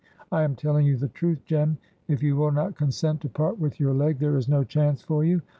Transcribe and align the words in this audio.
I 0.31 0.41
am 0.41 0.55
telling 0.55 0.87
you 0.87 0.97
the 0.97 1.09
truth, 1.09 1.45
Jem. 1.45 1.77
If 2.07 2.23
you 2.23 2.35
will 2.35 2.49
not 2.51 2.73
consent 2.75 3.21
to 3.21 3.29
part 3.29 3.59
with 3.59 3.79
your 3.79 3.93
leg, 3.93 4.17
there 4.17 4.35
is 4.35 4.49
no 4.49 4.63
chance 4.63 5.03
for 5.03 5.23
you.' 5.23 5.43